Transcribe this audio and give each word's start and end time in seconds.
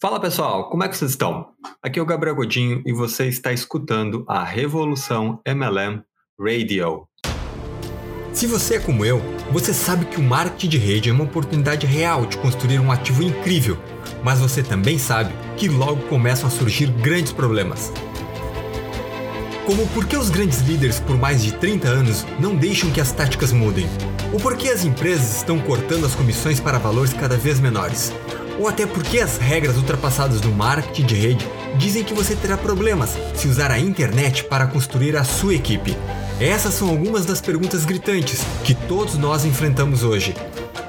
Fala 0.00 0.18
pessoal, 0.18 0.70
como 0.70 0.82
é 0.82 0.88
que 0.88 0.96
vocês 0.96 1.10
estão? 1.10 1.48
Aqui 1.82 1.98
é 1.98 2.02
o 2.02 2.06
Gabriel 2.06 2.34
Godinho 2.34 2.82
e 2.86 2.92
você 2.92 3.26
está 3.26 3.52
escutando 3.52 4.24
a 4.26 4.42
Revolução 4.42 5.42
MLM 5.46 6.00
Radio. 6.40 7.06
Se 8.32 8.46
você 8.46 8.76
é 8.76 8.80
como 8.80 9.04
eu, 9.04 9.20
você 9.52 9.74
sabe 9.74 10.06
que 10.06 10.18
o 10.18 10.22
marketing 10.22 10.68
de 10.70 10.78
rede 10.78 11.10
é 11.10 11.12
uma 11.12 11.24
oportunidade 11.24 11.86
real 11.86 12.24
de 12.24 12.38
construir 12.38 12.78
um 12.78 12.90
ativo 12.90 13.22
incrível, 13.22 13.76
mas 14.24 14.40
você 14.40 14.62
também 14.62 14.98
sabe 14.98 15.34
que 15.58 15.68
logo 15.68 16.00
começam 16.08 16.46
a 16.46 16.50
surgir 16.50 16.90
grandes 16.90 17.34
problemas. 17.34 17.92
Como 19.66 19.86
por 19.88 20.06
que 20.06 20.16
os 20.16 20.30
grandes 20.30 20.60
líderes 20.60 20.98
por 20.98 21.18
mais 21.18 21.44
de 21.44 21.52
30 21.52 21.86
anos 21.86 22.24
não 22.40 22.56
deixam 22.56 22.90
que 22.90 23.02
as 23.02 23.12
táticas 23.12 23.52
mudem? 23.52 23.86
Ou 24.32 24.40
por 24.40 24.56
que 24.56 24.70
as 24.70 24.82
empresas 24.82 25.36
estão 25.36 25.60
cortando 25.60 26.06
as 26.06 26.14
comissões 26.14 26.58
para 26.58 26.78
valores 26.78 27.12
cada 27.12 27.36
vez 27.36 27.60
menores? 27.60 28.14
Ou 28.60 28.68
até 28.68 28.86
porque 28.86 29.20
as 29.20 29.38
regras 29.38 29.78
ultrapassadas 29.78 30.38
do 30.38 30.50
marketing 30.52 31.06
de 31.06 31.14
rede 31.14 31.48
dizem 31.78 32.04
que 32.04 32.12
você 32.12 32.36
terá 32.36 32.58
problemas 32.58 33.16
se 33.34 33.48
usar 33.48 33.70
a 33.70 33.78
internet 33.78 34.44
para 34.44 34.66
construir 34.66 35.16
a 35.16 35.24
sua 35.24 35.54
equipe. 35.54 35.96
Essas 36.38 36.74
são 36.74 36.90
algumas 36.90 37.24
das 37.24 37.40
perguntas 37.40 37.86
gritantes 37.86 38.42
que 38.62 38.74
todos 38.74 39.14
nós 39.16 39.46
enfrentamos 39.46 40.02
hoje. 40.02 40.34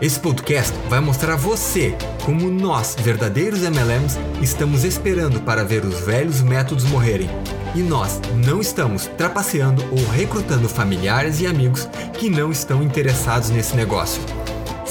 Esse 0.02 0.20
podcast 0.20 0.74
vai 0.90 1.00
mostrar 1.00 1.34
a 1.34 1.38
você 1.38 1.96
como 2.26 2.50
nós, 2.50 2.96
verdadeiros 3.00 3.62
MLMs, 3.62 4.18
estamos 4.42 4.84
esperando 4.84 5.40
para 5.42 5.64
ver 5.64 5.86
os 5.86 6.02
velhos 6.02 6.42
métodos 6.42 6.84
morrerem. 6.84 7.30
E 7.74 7.80
nós 7.80 8.20
não 8.46 8.60
estamos 8.60 9.06
trapaceando 9.18 9.82
ou 9.92 10.06
recrutando 10.12 10.68
familiares 10.68 11.40
e 11.40 11.48
amigos 11.48 11.88
que 12.18 12.30
não 12.30 12.52
estão 12.52 12.84
interessados 12.84 13.50
nesse 13.50 13.76
negócio. 13.78 14.22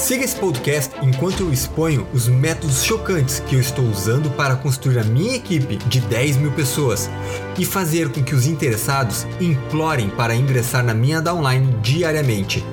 Siga 0.01 0.25
esse 0.25 0.35
podcast 0.35 0.95
enquanto 1.03 1.41
eu 1.41 1.53
exponho 1.53 2.07
os 2.11 2.27
métodos 2.27 2.83
chocantes 2.83 3.39
que 3.39 3.53
eu 3.53 3.59
estou 3.61 3.85
usando 3.85 4.31
para 4.31 4.55
construir 4.55 4.97
a 4.97 5.03
minha 5.03 5.35
equipe 5.35 5.75
de 5.75 6.01
10 6.01 6.37
mil 6.37 6.51
pessoas 6.53 7.07
e 7.55 7.63
fazer 7.63 8.11
com 8.11 8.23
que 8.23 8.33
os 8.33 8.47
interessados 8.47 9.27
implorem 9.39 10.09
para 10.09 10.33
ingressar 10.33 10.83
na 10.83 10.95
minha 10.95 11.21
downline 11.21 11.71
diariamente. 11.83 12.65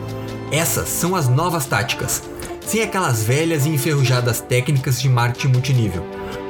Essas 0.51 0.89
são 0.89 1.15
as 1.15 1.29
novas 1.29 1.67
táticas, 1.67 2.23
sem 2.63 2.81
aquelas 2.81 3.23
velhas 3.23 3.67
e 3.67 3.69
enferrujadas 3.69 4.41
técnicas 4.41 4.99
de 4.99 5.11
marketing 5.11 5.49
multinível. 5.49 6.07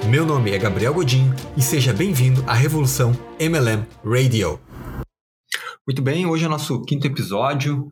Meu 0.06 0.24
nome 0.24 0.52
é 0.52 0.58
Gabriel 0.58 0.94
Godinho 0.94 1.34
e 1.56 1.60
seja 1.60 1.92
bem-vindo 1.92 2.44
à 2.46 2.54
Revolução 2.54 3.18
MLM 3.40 3.84
Radio. 4.04 4.60
Muito 5.84 6.00
bem, 6.02 6.24
hoje 6.24 6.44
é 6.44 6.46
o 6.46 6.50
nosso 6.50 6.80
quinto 6.82 7.04
episódio. 7.04 7.90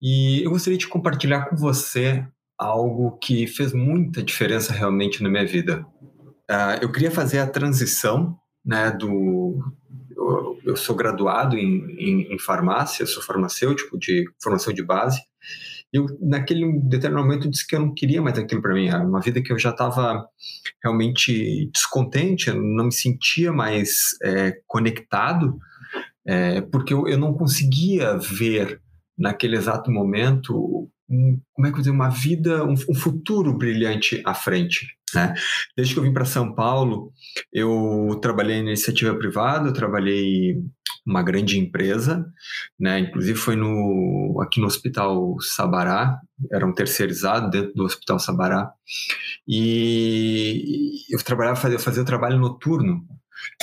E 0.00 0.42
eu 0.44 0.50
gostaria 0.50 0.78
de 0.78 0.86
compartilhar 0.86 1.46
com 1.46 1.56
você 1.56 2.24
algo 2.58 3.16
que 3.18 3.46
fez 3.46 3.72
muita 3.72 4.22
diferença 4.22 4.72
realmente 4.72 5.22
na 5.22 5.28
minha 5.28 5.46
vida. 5.46 5.86
Uh, 6.50 6.80
eu 6.82 6.90
queria 6.90 7.10
fazer 7.10 7.38
a 7.38 7.46
transição 7.46 8.36
né, 8.64 8.90
do. 8.90 9.58
Eu, 10.16 10.58
eu 10.64 10.76
sou 10.76 10.96
graduado 10.96 11.56
em, 11.56 11.84
em, 11.98 12.34
em, 12.34 12.38
farmácia, 12.38 13.06
sou 13.06 13.22
farmacêutico 13.22 13.98
de 13.98 14.24
formação 14.42 14.72
de 14.72 14.82
base. 14.82 15.20
Eu, 15.92 16.06
naquele 16.20 16.80
determinado 16.80 17.26
momento, 17.26 17.50
disse 17.50 17.66
que 17.66 17.74
eu 17.74 17.80
não 17.80 17.94
queria 17.94 18.20
mais 18.20 18.38
aquilo 18.38 18.60
para 18.60 18.74
mim. 18.74 18.88
Era 18.88 19.04
uma 19.04 19.20
vida 19.20 19.40
que 19.40 19.52
eu 19.52 19.58
já 19.58 19.70
estava 19.70 20.26
realmente 20.82 21.70
descontente, 21.72 22.50
não 22.52 22.86
me 22.86 22.92
sentia 22.92 23.52
mais 23.52 24.16
é, 24.22 24.54
conectado, 24.66 25.58
é, 26.26 26.60
porque 26.60 26.92
eu, 26.92 27.08
eu 27.08 27.16
não 27.16 27.32
conseguia 27.32 28.18
ver 28.18 28.82
naquele 29.18 29.56
exato 29.56 29.90
momento, 29.90 30.88
um, 31.10 31.40
como 31.52 31.66
é 31.66 31.70
que 31.70 31.76
eu 31.76 31.80
dizer, 31.80 31.90
uma 31.90 32.08
vida, 32.08 32.64
um, 32.64 32.74
um 32.74 32.94
futuro 32.94 33.56
brilhante 33.56 34.22
à 34.24 34.34
frente. 34.34 34.86
Né? 35.14 35.34
Desde 35.76 35.94
que 35.94 36.00
eu 36.00 36.04
vim 36.04 36.12
para 36.12 36.24
São 36.24 36.54
Paulo, 36.54 37.12
eu 37.52 38.18
trabalhei 38.20 38.56
em 38.56 38.60
iniciativa 38.60 39.14
privada, 39.16 39.68
eu 39.68 39.72
trabalhei 39.72 40.62
uma 41.08 41.22
grande 41.22 41.58
empresa, 41.58 42.26
né? 42.78 42.98
Inclusive 42.98 43.38
foi 43.38 43.56
no 43.56 44.38
aqui 44.42 44.60
no 44.60 44.66
Hospital 44.66 45.36
Sabará, 45.40 46.20
era 46.52 46.66
um 46.66 46.74
terceirizado 46.74 47.48
dentro 47.50 47.72
do 47.72 47.84
Hospital 47.84 48.18
Sabará, 48.18 48.70
e 49.46 51.02
eu 51.10 51.18
trabalhava 51.24 51.56
fazia, 51.56 51.78
fazia 51.78 52.04
trabalho 52.04 52.38
noturno, 52.38 53.06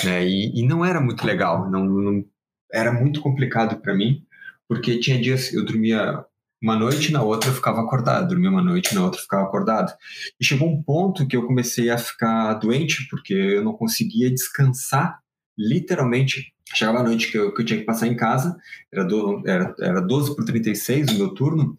né? 0.04 0.26
E, 0.26 0.60
e 0.60 0.66
não 0.66 0.84
era 0.84 1.00
muito 1.00 1.24
legal, 1.24 1.70
não, 1.70 1.84
não 1.84 2.24
era 2.72 2.92
muito 2.92 3.20
complicado 3.20 3.80
para 3.80 3.94
mim 3.94 4.25
porque 4.68 4.98
tinha 4.98 5.20
dias 5.20 5.52
eu 5.52 5.64
dormia 5.64 6.24
uma 6.62 6.76
noite, 6.76 7.12
na 7.12 7.22
outra 7.22 7.50
eu 7.50 7.54
ficava 7.54 7.80
acordado, 7.80 8.28
dormia 8.28 8.50
uma 8.50 8.62
noite, 8.62 8.94
na 8.94 9.04
outra 9.04 9.18
eu 9.18 9.22
ficava 9.22 9.44
acordado. 9.44 9.92
E 10.40 10.44
chegou 10.44 10.68
um 10.68 10.82
ponto 10.82 11.26
que 11.26 11.36
eu 11.36 11.46
comecei 11.46 11.90
a 11.90 11.98
ficar 11.98 12.54
doente, 12.54 13.06
porque 13.08 13.34
eu 13.34 13.64
não 13.64 13.72
conseguia 13.74 14.30
descansar, 14.30 15.18
literalmente. 15.56 16.52
Chegava 16.74 16.98
a 16.98 17.02
noite 17.02 17.30
que 17.30 17.38
eu, 17.38 17.54
que 17.54 17.62
eu 17.62 17.66
tinha 17.66 17.78
que 17.78 17.86
passar 17.86 18.06
em 18.08 18.16
casa, 18.16 18.56
era, 18.92 19.04
do, 19.04 19.42
era, 19.46 19.74
era 19.78 20.00
12 20.00 20.34
por 20.34 20.44
36 20.44 21.10
o 21.10 21.18
meu 21.18 21.28
turno, 21.28 21.78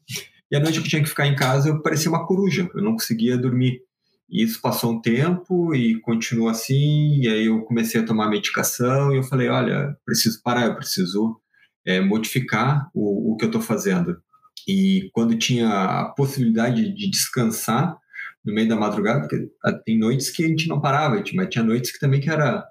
e 0.50 0.56
a 0.56 0.60
noite 0.60 0.80
que 0.80 0.86
eu 0.86 0.90
tinha 0.90 1.04
que 1.04 1.10
ficar 1.10 1.28
em 1.28 1.36
casa 1.36 1.70
eu 1.70 1.82
parecia 1.82 2.10
uma 2.10 2.26
coruja, 2.26 2.70
eu 2.74 2.82
não 2.82 2.94
conseguia 2.94 3.38
dormir. 3.38 3.82
E 4.30 4.44
isso 4.44 4.62
passou 4.62 4.92
um 4.92 5.02
tempo 5.02 5.74
e 5.74 6.00
continuou 6.02 6.50
assim, 6.50 7.22
e 7.22 7.28
aí 7.28 7.46
eu 7.46 7.62
comecei 7.62 8.02
a 8.02 8.06
tomar 8.06 8.30
medicação 8.30 9.14
e 9.14 9.18
eu 9.18 9.24
falei, 9.24 9.48
olha, 9.48 9.98
preciso 10.06 10.42
parar, 10.42 10.68
eu 10.68 10.76
preciso 10.76 11.40
é, 11.88 12.02
modificar 12.02 12.90
o, 12.94 13.32
o 13.32 13.38
que 13.38 13.46
eu 13.46 13.50
estou 13.50 13.62
fazendo. 13.62 14.22
E 14.68 15.10
quando 15.14 15.38
tinha 15.38 15.70
a 15.70 16.06
possibilidade 16.10 16.94
de 16.94 17.10
descansar 17.10 17.98
no 18.44 18.54
meio 18.54 18.68
da 18.68 18.76
madrugada, 18.76 19.22
porque 19.22 19.50
tem 19.86 19.98
noites 19.98 20.30
que 20.30 20.44
a 20.44 20.48
gente 20.48 20.68
não 20.68 20.82
parava, 20.82 21.24
mas 21.34 21.50
tinha 21.50 21.64
noites 21.64 21.92
que 21.92 22.00
também 22.00 22.20
que 22.20 22.30
era 22.30 22.66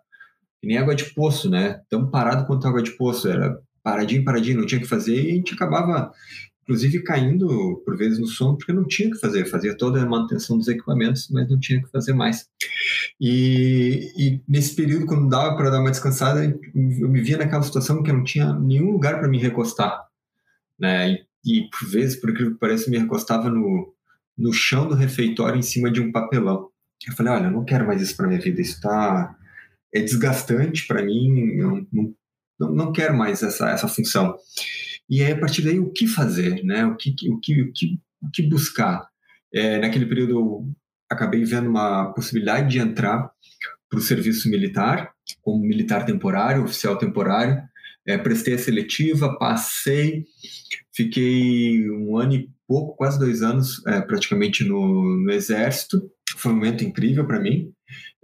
que 0.60 0.66
nem 0.66 0.78
água 0.78 0.94
de 0.94 1.06
poço, 1.14 1.48
né? 1.50 1.80
Tão 1.88 2.10
parado 2.10 2.46
quanto 2.46 2.66
água 2.68 2.82
de 2.82 2.92
poço, 2.92 3.28
era 3.28 3.58
paradinho, 3.82 4.24
paradinho, 4.24 4.58
não 4.58 4.66
tinha 4.66 4.80
que 4.80 4.86
fazer 4.86 5.14
e 5.14 5.30
a 5.30 5.34
gente 5.34 5.54
acabava 5.54 6.12
inclusive 6.66 7.00
caindo 7.04 7.80
por 7.84 7.96
vezes 7.96 8.18
no 8.18 8.26
sono 8.26 8.58
porque 8.58 8.72
não 8.72 8.84
tinha 8.84 9.08
que 9.08 9.18
fazer, 9.18 9.46
fazia 9.46 9.76
toda 9.76 10.02
a 10.02 10.06
manutenção 10.06 10.58
dos 10.58 10.66
equipamentos, 10.66 11.28
mas 11.30 11.48
não 11.48 11.60
tinha 11.60 11.80
que 11.80 11.88
fazer 11.90 12.12
mais. 12.12 12.48
E, 13.20 14.12
e 14.18 14.40
nesse 14.48 14.74
período, 14.74 15.06
quando 15.06 15.28
dava 15.28 15.56
para 15.56 15.70
dar 15.70 15.80
uma 15.80 15.92
descansada, 15.92 16.44
eu 16.44 17.08
me 17.08 17.20
via 17.20 17.38
naquela 17.38 17.62
situação 17.62 18.02
que 18.02 18.10
eu 18.10 18.16
não 18.16 18.24
tinha 18.24 18.52
nenhum 18.52 18.90
lugar 18.90 19.20
para 19.20 19.28
me 19.28 19.38
recostar, 19.38 20.06
né? 20.76 21.12
E, 21.12 21.26
e, 21.44 21.70
por 21.70 21.88
vezes, 21.88 22.16
por 22.16 22.30
incrível 22.30 22.54
que 22.54 22.58
pareça, 22.58 22.90
me 22.90 22.98
recostava 22.98 23.48
no, 23.48 23.94
no 24.36 24.52
chão 24.52 24.88
do 24.88 24.96
refeitório 24.96 25.58
em 25.58 25.62
cima 25.62 25.88
de 25.88 26.00
um 26.00 26.10
papelão. 26.10 26.68
Eu 27.06 27.14
falei, 27.14 27.32
olha, 27.32 27.44
eu 27.44 27.52
não 27.52 27.64
quero 27.64 27.86
mais 27.86 28.02
isso 28.02 28.16
para 28.16 28.26
minha 28.26 28.40
vida, 28.40 28.60
isso 28.60 28.80
tá 28.80 29.36
é 29.94 30.00
desgastante 30.00 30.84
para 30.86 31.02
mim, 31.04 31.50
eu 31.56 31.86
não, 31.92 32.14
não, 32.58 32.72
não 32.72 32.92
quero 32.92 33.16
mais 33.16 33.42
essa, 33.44 33.70
essa 33.70 33.86
função. 33.86 34.36
E 35.08 35.22
aí, 35.22 35.32
a 35.32 35.38
partir 35.38 35.62
daí, 35.62 35.78
o 35.78 35.92
que 35.92 36.06
fazer, 36.06 36.64
né? 36.64 36.84
O 36.84 36.96
que, 36.96 37.14
o 37.30 37.38
que, 37.40 37.62
o 37.62 37.72
que, 37.72 37.98
o 38.22 38.30
que 38.32 38.42
buscar? 38.42 39.06
É, 39.54 39.78
naquele 39.78 40.06
período, 40.06 40.32
eu 40.32 40.68
acabei 41.08 41.44
vendo 41.44 41.68
uma 41.68 42.12
possibilidade 42.12 42.70
de 42.70 42.78
entrar 42.78 43.30
para 43.88 43.98
o 43.98 44.02
serviço 44.02 44.50
militar, 44.50 45.12
como 45.40 45.64
militar 45.64 46.04
temporário, 46.04 46.64
oficial 46.64 46.98
temporário. 46.98 47.62
É, 48.06 48.18
prestei 48.18 48.54
a 48.54 48.58
seletiva, 48.58 49.36
passei, 49.38 50.24
fiquei 50.94 51.88
um 51.90 52.16
ano 52.16 52.34
e 52.34 52.50
pouco, 52.66 52.96
quase 52.96 53.18
dois 53.18 53.42
anos, 53.42 53.84
é, 53.86 54.00
praticamente 54.00 54.64
no, 54.64 55.24
no, 55.24 55.30
Exército. 55.30 56.10
Foi 56.36 56.52
um 56.52 56.56
momento 56.56 56.84
incrível 56.84 57.26
para 57.26 57.40
mim. 57.40 57.72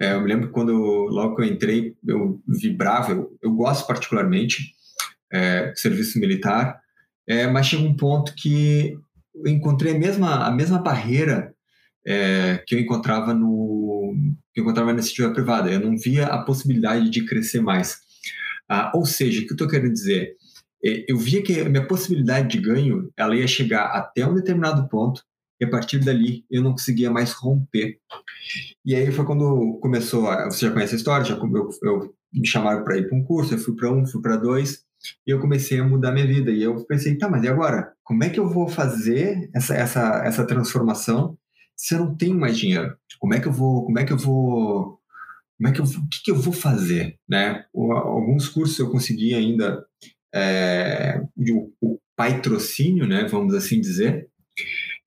É, 0.00 0.14
eu 0.14 0.20
me 0.20 0.28
lembro 0.28 0.50
quando, 0.50 0.72
logo 0.72 1.36
que 1.36 1.42
eu 1.42 1.46
entrei, 1.46 1.94
eu 2.06 2.40
vibrava, 2.46 3.12
eu, 3.12 3.36
eu 3.42 3.52
gosto 3.52 3.86
particularmente 3.86 4.72
é, 5.32 5.72
serviço 5.74 6.18
militar, 6.18 6.80
é, 7.26 7.46
mas 7.46 7.66
chega 7.66 7.82
um 7.82 7.96
ponto 7.96 8.34
que 8.34 8.94
eu 9.34 9.50
encontrei 9.50 9.94
a 9.94 9.98
mesma, 9.98 10.46
a 10.46 10.50
mesma 10.50 10.78
barreira 10.78 11.54
é, 12.06 12.62
que 12.66 12.74
eu 12.74 12.80
encontrava 12.80 13.32
no 13.32 14.14
que 14.52 14.60
eu 14.60 14.64
encontrava 14.64 14.92
na 14.92 14.98
iniciativa 14.98 15.32
privada. 15.32 15.70
Eu 15.70 15.80
não 15.80 15.96
via 15.96 16.26
a 16.26 16.42
possibilidade 16.42 17.08
de 17.08 17.24
crescer 17.24 17.60
mais. 17.60 17.98
Ah, 18.68 18.92
ou 18.94 19.06
seja, 19.06 19.40
o 19.40 19.44
que 19.44 19.52
eu 19.52 19.54
estou 19.54 19.68
querendo 19.68 19.92
dizer? 19.92 20.36
É, 20.84 21.04
eu 21.08 21.16
via 21.16 21.42
que 21.42 21.60
a 21.60 21.68
minha 21.68 21.86
possibilidade 21.86 22.48
de 22.48 22.58
ganho 22.58 23.10
ela 23.16 23.36
ia 23.36 23.46
chegar 23.46 23.86
até 23.86 24.26
um 24.26 24.34
determinado 24.34 24.88
ponto 24.88 25.22
e 25.60 25.64
a 25.64 25.70
partir 25.70 25.98
dali 26.00 26.44
eu 26.50 26.62
não 26.62 26.72
conseguia 26.72 27.10
mais 27.10 27.32
romper. 27.32 27.98
E 28.84 28.94
aí 28.94 29.10
foi 29.12 29.24
quando 29.24 29.78
começou, 29.80 30.28
a, 30.28 30.50
você 30.50 30.66
já 30.66 30.72
conhece 30.72 30.94
a 30.94 30.96
história, 30.98 31.24
já 31.24 31.36
eu, 31.36 31.70
eu 31.82 32.14
me 32.32 32.46
chamaram 32.46 32.84
para 32.84 32.98
ir 32.98 33.08
para 33.08 33.16
um 33.16 33.24
curso, 33.24 33.54
eu 33.54 33.58
fui 33.58 33.74
para 33.74 33.92
um, 33.92 34.04
fui 34.04 34.20
para 34.20 34.36
dois, 34.36 34.84
e 35.26 35.30
eu 35.30 35.40
comecei 35.40 35.78
a 35.78 35.84
mudar 35.84 36.12
minha 36.12 36.26
vida. 36.26 36.50
E 36.50 36.62
eu 36.62 36.84
pensei, 36.84 37.16
tá, 37.16 37.28
mas 37.28 37.44
e 37.44 37.48
agora? 37.48 37.92
Como 38.02 38.24
é 38.24 38.30
que 38.30 38.38
eu 38.38 38.48
vou 38.48 38.68
fazer 38.68 39.50
essa, 39.54 39.74
essa, 39.74 40.22
essa 40.24 40.46
transformação 40.46 41.36
se 41.76 41.94
eu 41.94 42.00
não 42.00 42.16
tenho 42.16 42.38
mais 42.38 42.56
dinheiro? 42.56 42.96
Como 43.18 43.34
é 43.34 43.40
que 43.40 43.48
eu 43.48 43.52
vou, 43.52 43.84
como 43.84 43.98
é 43.98 44.04
que 44.04 44.12
eu 44.12 44.18
vou, 44.18 44.98
como 45.58 45.68
é 45.68 45.72
que 45.72 45.80
eu, 45.80 45.84
o 45.84 46.08
que, 46.08 46.22
que 46.24 46.30
eu 46.30 46.36
vou 46.36 46.52
fazer, 46.52 47.18
né? 47.28 47.64
Alguns 47.74 48.48
cursos 48.48 48.78
eu 48.78 48.90
consegui 48.90 49.34
ainda 49.34 49.84
é, 50.34 51.20
o, 51.36 51.72
o 51.80 51.98
patrocínio, 52.16 53.06
né, 53.06 53.24
vamos 53.24 53.54
assim 53.54 53.80
dizer. 53.80 54.28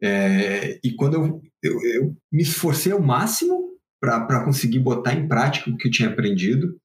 É, 0.01 0.80
e 0.83 0.94
quando 0.94 1.15
eu, 1.15 1.42
eu, 1.63 1.83
eu, 1.83 2.18
me 2.31 2.44
esforcei 2.44 2.92
ao 2.92 3.01
máximo 3.01 3.75
para 4.00 4.44
conseguir 4.44 4.80
botar 4.80 5.13
em 5.13 5.27
prática 5.27 5.69
o 5.69 5.77
que 5.77 5.88
eu 5.88 5.92
tinha 5.92 6.09
aprendido, 6.09 6.77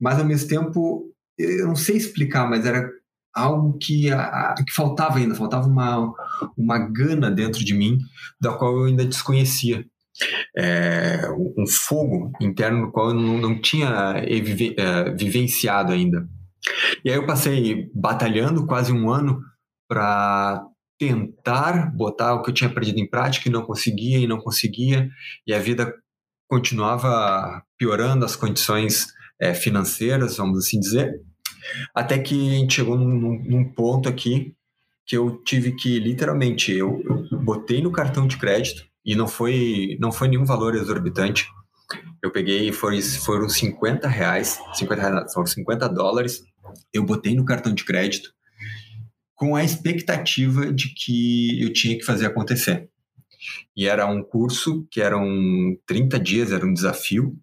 mas 0.00 0.18
ao 0.18 0.24
mesmo 0.24 0.48
tempo, 0.48 1.13
eu 1.38 1.66
não 1.66 1.76
sei 1.76 1.96
explicar, 1.96 2.48
mas 2.48 2.64
era 2.64 2.88
algo 3.34 3.76
que, 3.78 4.10
a, 4.12 4.54
que 4.64 4.72
faltava 4.72 5.18
ainda, 5.18 5.34
faltava 5.34 5.66
uma, 5.66 6.12
uma 6.56 6.78
gana 6.78 7.30
dentro 7.30 7.64
de 7.64 7.74
mim, 7.74 7.98
da 8.40 8.52
qual 8.52 8.78
eu 8.78 8.84
ainda 8.84 9.04
desconhecia. 9.04 9.84
É, 10.56 11.28
um 11.58 11.66
fogo 11.66 12.30
interno 12.40 12.82
no 12.82 12.92
qual 12.92 13.08
eu 13.08 13.14
não, 13.14 13.36
não 13.38 13.60
tinha 13.60 14.14
é, 14.16 15.10
vivenciado 15.10 15.92
ainda. 15.92 16.28
E 17.04 17.10
aí 17.10 17.16
eu 17.16 17.26
passei 17.26 17.90
batalhando 17.92 18.64
quase 18.64 18.92
um 18.92 19.10
ano 19.10 19.40
para 19.88 20.64
tentar 20.98 21.94
botar 21.94 22.34
o 22.34 22.42
que 22.42 22.50
eu 22.50 22.54
tinha 22.54 22.70
aprendido 22.70 23.00
em 23.00 23.10
prática 23.10 23.48
e 23.48 23.52
não 23.52 23.62
conseguia 23.62 24.18
e 24.18 24.26
não 24.28 24.38
conseguia, 24.38 25.10
e 25.44 25.52
a 25.52 25.58
vida 25.58 25.92
continuava 26.48 27.62
piorando 27.76 28.24
as 28.24 28.36
condições 28.36 29.08
é, 29.40 29.54
financeiras, 29.54 30.36
vamos 30.36 30.58
assim 30.58 30.78
dizer, 30.78 31.20
até 31.94 32.18
que 32.18 32.48
a 32.50 32.52
gente 32.54 32.74
chegou 32.74 32.96
num, 32.96 33.42
num 33.42 33.64
ponto 33.64 34.08
aqui 34.08 34.54
que 35.06 35.16
eu 35.16 35.42
tive 35.44 35.72
que 35.72 35.98
literalmente 35.98 36.72
eu, 36.72 37.02
eu, 37.30 37.38
botei 37.38 37.82
no 37.82 37.92
cartão 37.92 38.26
de 38.26 38.38
crédito 38.38 38.84
e 39.04 39.14
não 39.14 39.28
foi 39.28 39.96
não 40.00 40.10
foi 40.10 40.28
nenhum 40.28 40.44
valor 40.44 40.74
exorbitante. 40.74 41.46
Eu 42.22 42.30
peguei 42.30 42.72
foi, 42.72 43.02
foram 43.02 43.48
50 43.48 44.08
reais, 44.08 44.58
50 44.74 45.00
reais, 45.00 45.32
foram 45.32 45.46
50 45.46 45.88
dólares. 45.88 46.42
Eu 46.92 47.04
botei 47.04 47.34
no 47.34 47.44
cartão 47.44 47.74
de 47.74 47.84
crédito 47.84 48.30
com 49.34 49.54
a 49.54 49.64
expectativa 49.64 50.72
de 50.72 50.94
que 50.94 51.62
eu 51.62 51.72
tinha 51.72 51.98
que 51.98 52.04
fazer 52.04 52.26
acontecer. 52.26 52.88
E 53.76 53.86
era 53.86 54.06
um 54.06 54.22
curso 54.22 54.86
que 54.90 55.02
eram 55.02 55.26
30 55.86 56.18
dias, 56.18 56.50
era 56.50 56.64
um 56.64 56.72
desafio 56.72 57.36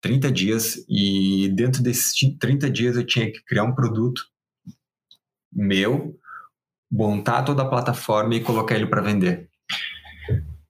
30 0.00 0.30
dias 0.30 0.84
e 0.88 1.48
dentro 1.54 1.82
desses 1.82 2.12
30 2.38 2.70
dias 2.70 2.96
eu 2.96 3.04
tinha 3.04 3.30
que 3.30 3.42
criar 3.44 3.64
um 3.64 3.74
produto 3.74 4.22
meu, 5.52 6.18
montar 6.90 7.42
toda 7.42 7.62
a 7.62 7.68
plataforma 7.68 8.34
e 8.34 8.42
colocar 8.42 8.74
ele 8.74 8.86
para 8.86 9.00
vender. 9.00 9.48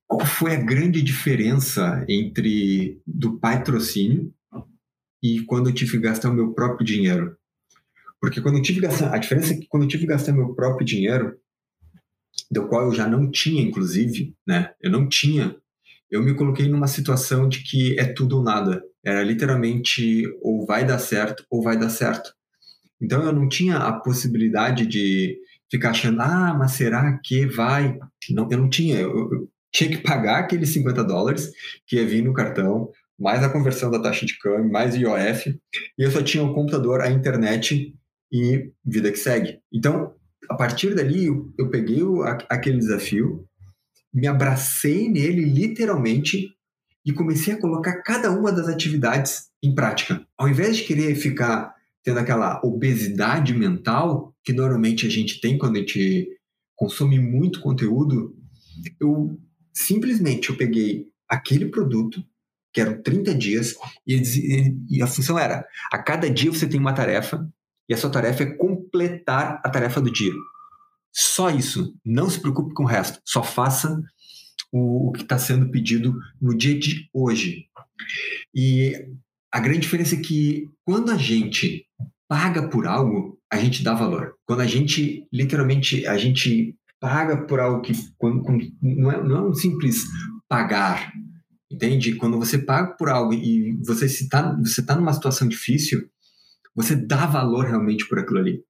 Qual 0.07 0.25
foi 0.25 0.55
a 0.55 0.63
grande 0.63 1.03
diferença 1.03 2.05
entre 2.09 3.01
do 3.07 3.39
patrocínio 3.39 4.33
e 5.23 5.41
quando 5.43 5.69
eu 5.69 5.75
tive 5.75 5.93
que 5.93 5.99
gastar 5.99 6.31
o 6.31 6.35
meu 6.35 6.53
próprio 6.53 6.87
dinheiro? 6.87 7.37
Porque 8.21 8.41
quando 8.41 8.57
eu 8.57 8.63
tive 8.63 8.81
que 8.81 8.87
gastar, 8.87 9.13
a 9.15 9.19
diferença 9.19 9.53
é 9.53 9.57
que 9.57 9.67
quando 9.67 9.83
eu 9.83 9.89
tive 9.89 10.05
que 10.05 10.09
gastar 10.09 10.33
meu 10.33 10.55
próprio 10.55 10.87
dinheiro, 10.87 11.37
do 12.51 12.67
qual 12.69 12.87
eu 12.87 12.93
já 12.93 13.09
não 13.09 13.31
tinha, 13.31 13.63
inclusive, 13.63 14.35
né? 14.47 14.73
Eu 14.81 14.91
não 14.91 15.09
tinha. 15.09 15.57
Eu 16.11 16.23
me 16.23 16.35
coloquei 16.35 16.69
numa 16.69 16.87
situação 16.87 17.49
de 17.49 17.63
que 17.63 17.99
é 17.99 18.05
tudo 18.05 18.39
ou 18.39 18.43
nada. 18.43 18.83
Era 19.07 19.23
literalmente 19.23 20.25
ou 20.43 20.67
vai 20.67 20.85
dar 20.85 20.99
certo 20.99 21.45
ou 21.49 21.63
vai 21.63 21.79
dar 21.79 21.91
certo. 21.91 22.35
Então 23.01 23.23
eu 23.23 23.33
não 23.33 23.49
tinha 23.49 23.77
a 23.77 23.93
possibilidade 23.93 24.85
de 24.85 25.39
ficar 25.71 25.91
achando, 25.91 26.21
ah, 26.21 26.57
mas 26.59 26.73
será 26.73 27.19
que 27.23 27.47
vai? 27.47 27.97
Não, 28.31 28.49
eu 28.51 28.59
não 28.59 28.69
tinha. 28.69 28.99
Eu, 28.99 29.11
eu 29.11 29.49
tinha 29.73 29.91
que 29.91 29.99
pagar 29.99 30.41
aqueles 30.41 30.71
50 30.71 31.05
dólares 31.05 31.51
que 31.87 31.97
ia 31.97 32.07
vir 32.07 32.23
no 32.23 32.33
cartão, 32.33 32.91
mais 33.19 33.43
a 33.43 33.49
conversão 33.49 33.91
da 33.91 34.01
taxa 34.01 34.27
de 34.27 34.39
câmbio, 34.39 34.73
mais 34.73 34.95
IOF, 34.95 35.51
e 35.99 36.03
eu 36.03 36.11
só 36.11 36.23
tinha 36.23 36.43
o 36.43 36.55
computador, 36.55 37.01
a 37.01 37.11
internet 37.11 37.95
e 38.33 38.71
vida 38.85 39.13
que 39.13 39.19
segue. 39.19 39.61
Então, 39.73 40.15
a 40.49 40.55
partir 40.55 40.95
dali, 40.95 41.27
eu, 41.27 41.53
eu 41.59 41.69
peguei 41.69 42.03
o, 42.03 42.23
aquele 42.23 42.79
desafio, 42.79 43.47
me 44.13 44.27
abracei 44.27 45.09
nele 45.09 45.45
literalmente 45.45 46.56
e 47.07 47.13
comecei 47.13 47.55
a 47.55 47.61
colocar 47.61 48.03
cada 48.03 48.33
uma 48.33 48.51
das 48.51 48.67
atividades 48.67 49.47
em 49.63 49.73
prática. 49.73 50.27
Ao 50.37 50.49
invés 50.49 50.77
de 50.77 50.83
querer 50.83 51.15
ficar 51.15 51.73
tendo 52.03 52.19
aquela 52.19 52.61
obesidade 52.65 53.55
mental 53.55 54.35
que 54.43 54.53
normalmente 54.53 55.07
a 55.07 55.09
gente 55.09 55.41
tem 55.41 55.57
quando 55.57 55.77
a 55.77 55.79
gente 55.79 56.29
consome 56.75 57.21
muito 57.21 57.61
conteúdo, 57.61 58.35
eu 59.01 59.39
simplesmente 59.73 60.51
eu 60.51 60.57
peguei 60.57 61.07
aquele 61.29 61.67
produto 61.67 62.25
que 62.73 62.81
eram 62.81 63.01
30 63.01 63.35
dias 63.35 63.77
e, 64.07 64.21
e 64.91 65.01
a 65.01 65.07
função 65.07 65.39
era 65.39 65.67
a 65.93 65.99
cada 65.99 66.29
dia 66.29 66.53
você 66.53 66.67
tem 66.67 66.79
uma 66.79 66.93
tarefa 66.93 67.49
e 67.89 67.95
a 67.95 67.97
sua 67.97 68.11
tarefa 68.11 68.43
é 68.43 68.55
completar 68.57 69.61
a 69.65 69.71
tarefa 69.71 70.01
do 70.01 70.11
dia. 70.11 70.33
Só 71.13 71.51
isso. 71.51 71.95
Não 72.05 72.29
se 72.29 72.39
preocupe 72.41 72.75
com 72.75 72.83
o 72.83 72.87
resto. 72.87 73.21
Só 73.25 73.43
faça 73.43 74.03
o, 74.77 75.09
o 75.09 75.13
que 75.13 75.23
está 75.23 75.39
sendo 75.39 75.71
pedido 75.71 76.15
no 76.41 76.57
dia 76.57 76.79
de 76.79 77.09
hoje. 77.13 77.67
E 78.55 78.93
a 79.53 79.61
grande 79.61 79.81
diferença 79.81 80.15
é 80.15 80.21
que 80.21 80.69
quando 80.85 81.11
a 81.11 81.17
gente 81.17 81.87
paga 82.29 82.69
por 82.69 82.87
algo, 82.87 83.39
a 83.51 83.57
gente 83.57 83.83
dá 83.83 83.95
valor. 83.95 84.35
Quando 84.45 84.61
a 84.61 84.67
gente, 84.67 85.27
literalmente, 85.33 86.07
a 86.07 86.17
gente 86.17 86.77
paga 87.01 87.47
por 87.47 87.61
algo 87.61 87.83
que 87.83 87.93
quando, 88.19 88.43
não, 88.83 89.13
é, 89.13 89.23
não 89.23 89.37
é 89.37 89.49
um 89.49 89.55
simples 89.55 90.05
pagar, 90.49 91.13
entende? 91.71 92.17
Quando 92.17 92.39
você 92.39 92.59
paga 92.59 92.97
por 92.97 93.09
algo 93.09 93.33
e 93.33 93.73
você 93.85 94.07
está 94.07 94.55
você 94.57 94.85
tá 94.85 94.97
numa 94.97 95.13
situação 95.13 95.49
difícil, 95.49 96.09
você 96.75 96.95
dá 96.95 97.27
valor 97.27 97.67
realmente 97.67 98.07
por 98.09 98.19
aquilo 98.19 98.39
ali. 98.39 98.63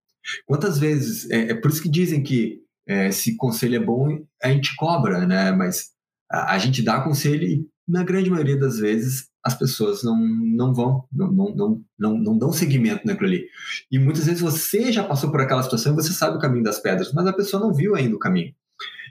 Quantas 0.44 0.78
vezes, 0.78 1.28
é, 1.30 1.50
é 1.50 1.54
por 1.54 1.70
isso 1.70 1.82
que 1.82 1.88
dizem 1.88 2.22
que 2.22 2.60
é, 2.86 3.10
se 3.10 3.36
conselho 3.36 3.76
é 3.76 3.84
bom, 3.84 4.24
a 4.42 4.48
gente 4.48 4.74
cobra, 4.76 5.26
né? 5.26 5.52
Mas 5.52 5.90
a, 6.30 6.58
gente 6.58 6.82
dá 6.82 7.00
conselho 7.00 7.44
e, 7.44 7.66
na 7.86 8.02
grande 8.02 8.30
maioria 8.30 8.58
das 8.58 8.78
vezes, 8.78 9.28
as 9.44 9.54
pessoas 9.54 10.02
não, 10.02 10.18
não 10.18 10.74
vão, 10.74 11.04
não, 11.12 11.30
não, 11.30 11.54
não, 11.54 11.84
não, 11.98 12.18
não 12.18 12.38
dão 12.38 12.52
seguimento 12.52 13.06
naquilo 13.06 13.28
ali. 13.28 13.48
E 13.90 13.98
muitas 13.98 14.26
vezes 14.26 14.40
você 14.40 14.90
já 14.92 15.04
passou 15.04 15.30
por 15.30 15.40
aquela 15.40 15.62
situação 15.62 15.92
e 15.92 15.96
você 15.96 16.12
sabe 16.12 16.36
o 16.36 16.40
caminho 16.40 16.64
das 16.64 16.80
pedras, 16.80 17.12
mas 17.12 17.26
a 17.26 17.32
pessoa 17.32 17.62
não 17.62 17.72
viu 17.72 17.94
ainda 17.94 18.16
o 18.16 18.18
caminho. 18.18 18.52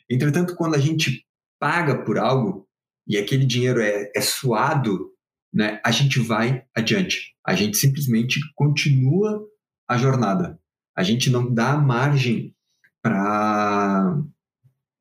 Entretanto, 0.10 0.56
quando 0.56 0.76
a 0.76 0.80
gente 0.80 1.26
paga 1.60 2.04
por 2.04 2.18
algo 2.18 2.68
e 3.08 3.18
aquele 3.18 3.46
dinheiro 3.46 3.80
é, 3.82 4.12
é 4.14 4.22
suado, 4.22 5.12
né, 5.54 5.80
a 5.86 5.92
gente 5.92 6.20
vai 6.20 6.66
adiante. 6.76 7.34
A 7.46 7.56
gente 7.56 7.78
simplesmente 7.78 8.40
continua 8.56 9.42
a 9.88 9.98
jornada. 9.98 10.60
A 10.96 11.04
gente 11.04 11.30
não 11.30 11.54
dá 11.54 11.78
margem 11.78 12.54
para. 13.02 14.18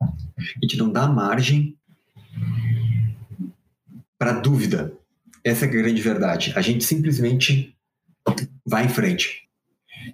A 0.01 0.61
gente 0.63 0.77
não 0.77 0.93
dá 0.93 1.09
margem 1.09 1.77
para 4.19 4.33
dúvida. 4.33 4.97
Essa 5.43 5.67
é 5.67 5.69
a 5.69 5.71
grande 5.71 6.01
verdade. 6.01 6.53
A 6.57 6.61
gente 6.61 6.85
simplesmente 6.85 7.77
vai 8.67 8.87
em 8.87 8.89
frente. 8.89 9.43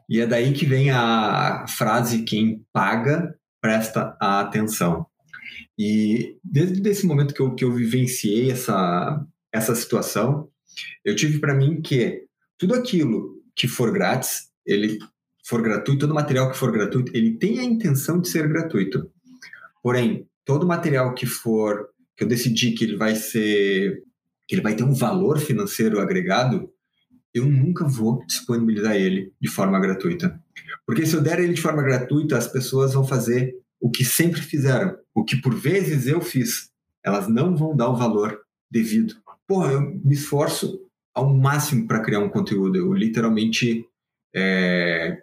E 0.09 0.21
é 0.21 0.27
daí 0.27 0.53
que 0.53 0.67
vem 0.67 0.91
a 0.91 1.67
frase: 1.69 2.23
quem 2.23 2.65
paga, 2.73 3.37
presta 3.61 4.17
atenção. 4.21 5.07
E 5.79 6.37
desde 6.43 6.87
esse 6.89 7.07
momento 7.07 7.33
que 7.33 7.41
eu, 7.41 7.55
que 7.55 7.65
eu 7.65 7.73
vivenciei 7.73 8.51
essa, 8.51 9.25
essa 9.53 9.75
situação, 9.75 10.49
eu 11.05 11.17
tive 11.17 11.39
para 11.39 11.55
mim 11.55 11.81
que 11.81 12.25
tudo 12.59 12.75
aquilo 12.75 13.41
que 13.57 13.67
for 13.67 13.93
grátis, 13.93 14.51
ele 14.67 14.99
for 15.45 15.63
gratuito, 15.63 16.01
todo 16.01 16.15
material 16.15 16.51
que 16.51 16.57
for 16.57 16.71
gratuito, 16.71 17.11
ele 17.17 17.37
tem 17.37 17.59
a 17.59 17.65
intenção 17.65 18.21
de 18.21 18.29
ser 18.29 18.47
gratuito. 18.49 19.11
Porém, 19.83 20.29
todo 20.45 20.67
material 20.67 21.15
que 21.15 21.27
for 21.27 21.89
que 22.21 22.25
eu 22.25 22.29
decidi 22.29 22.73
que 22.73 22.85
ele 22.85 22.97
vai 22.97 23.17
ser 23.17 24.05
que 24.47 24.55
ele 24.55 24.61
vai 24.61 24.75
ter 24.75 24.85
um 24.85 24.93
valor 24.93 25.39
financeiro 25.39 25.99
agregado, 25.99 26.71
eu 27.33 27.47
nunca 27.47 27.89
vou 27.89 28.23
disponibilizar 28.27 28.95
ele 28.95 29.33
de 29.41 29.49
forma 29.49 29.81
gratuita. 29.81 30.39
Porque 30.85 31.07
se 31.07 31.15
eu 31.15 31.23
der 31.23 31.39
ele 31.39 31.55
de 31.55 31.61
forma 31.63 31.83
gratuita, 31.83 32.37
as 32.37 32.47
pessoas 32.47 32.93
vão 32.93 33.07
fazer 33.07 33.55
o 33.81 33.91
que 33.91 34.05
sempre 34.05 34.43
fizeram, 34.43 34.99
o 35.15 35.25
que 35.25 35.41
por 35.41 35.55
vezes 35.55 36.07
eu 36.07 36.21
fiz. 36.21 36.71
Elas 37.03 37.27
não 37.27 37.57
vão 37.57 37.75
dar 37.75 37.89
o 37.89 37.97
valor 37.97 38.39
devido. 38.71 39.15
Porra, 39.47 39.73
eu 39.73 39.81
me 39.81 40.13
esforço 40.13 40.79
ao 41.15 41.33
máximo 41.33 41.87
para 41.87 42.03
criar 42.03 42.19
um 42.19 42.29
conteúdo. 42.29 42.77
Eu 42.77 42.93
literalmente 42.93 43.87
é, 44.35 45.23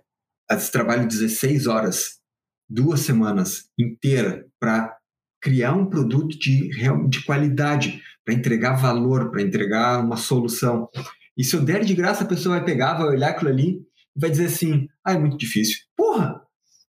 trabalho 0.71 1.07
16 1.07 1.67
horas, 1.67 2.19
duas 2.67 3.01
semanas 3.01 3.69
inteira 3.77 4.47
para 4.59 4.97
criar 5.41 5.73
um 5.73 5.85
produto 5.85 6.37
de, 6.37 6.69
de 7.09 7.23
qualidade, 7.23 8.01
para 8.27 8.33
entregar 8.33 8.75
valor, 8.75 9.31
para 9.31 9.41
entregar 9.41 10.03
uma 10.03 10.17
solução. 10.17 10.89
E 11.37 11.45
se 11.45 11.55
eu 11.55 11.63
der 11.63 11.85
de 11.85 11.93
graça, 11.93 12.25
a 12.25 12.27
pessoa 12.27 12.57
vai 12.57 12.65
pegar, 12.65 12.95
vai 12.95 13.07
olhar 13.07 13.29
aquilo 13.29 13.49
ali 13.49 13.79
e 14.15 14.19
vai 14.19 14.29
dizer 14.29 14.47
assim: 14.47 14.87
ah, 15.05 15.13
é 15.13 15.17
muito 15.17 15.37
difícil. 15.37 15.77
Porra! 15.95 16.41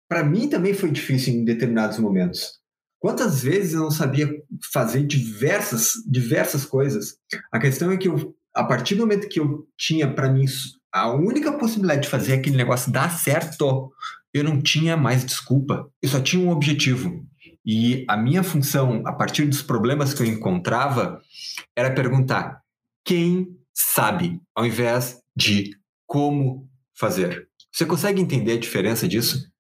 Para 0.09 0.25
mim 0.25 0.49
também 0.49 0.75
foi 0.75 0.91
difícil 0.91 1.35
em 1.35 1.45
determinados 1.45 1.99
momentos. 1.99 2.59
Quantas 2.99 3.41
vezes 3.41 3.75
eu 3.75 3.81
não 3.81 3.91
sabia 3.91 4.29
fazer 4.73 5.07
diversas, 5.07 5.93
diversas 6.11 6.65
coisas? 6.65 7.15
A 7.53 7.61
questão 7.61 7.93
é 7.93 7.97
que 7.97 8.09
eu, 8.09 8.35
a 8.53 8.65
partir 8.65 8.97
do 8.97 9.03
momento 9.03 9.29
que 9.29 9.39
eu 9.39 9.69
tinha 9.77 10.13
para 10.13 10.33
mim 10.33 10.47
a 10.93 11.15
única 11.15 11.53
possibilidade 11.53 12.03
de 12.03 12.09
fazer 12.09 12.33
aquele 12.33 12.57
negócio 12.57 12.91
dar 12.91 13.11
certo, 13.17 13.93
eu 14.35 14.43
não 14.43 14.61
tinha 14.61 14.97
mais 14.97 15.25
desculpa. 15.25 15.89
Eu 16.03 16.09
só 16.09 16.21
tinha 16.21 16.45
um 16.45 16.51
objetivo. 16.51 17.25
E 17.71 18.07
a 18.09 18.17
minha 18.17 18.43
função, 18.43 19.03
a 19.05 19.13
partir 19.13 19.45
dos 19.45 19.61
problemas 19.61 20.15
que 20.15 20.23
eu 20.23 20.27
encontrava, 20.27 21.21
era 21.77 21.93
perguntar 21.93 22.63
quem 23.05 23.55
sabe, 23.75 24.41
ao 24.55 24.65
invés 24.65 25.21
de 25.37 25.77
como 26.07 26.67
fazer. 26.99 27.47
Você 27.71 27.85
consegue 27.85 28.23
entender 28.23 28.53
a 28.53 28.59
diferença 28.59 29.07
disso? 29.07 29.53